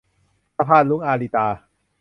[0.57, 1.47] สะพานรุ้ง- อาริตา